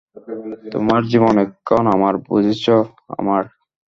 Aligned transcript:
তোমার 0.71 1.01
জীবন 1.11 1.35
এখন 1.45 1.83
আমার, 1.95 2.13
বুঝেছ 2.27 2.65
আমার? 3.17 3.43